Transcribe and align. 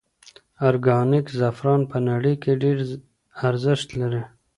ارګانیک 0.67 1.25
زعفران 1.39 1.81
په 1.91 1.97
نړۍ 2.09 2.35
کې 2.43 2.51
ډېر 2.63 2.77
ارزښت 3.47 3.87
لري. 3.99 4.23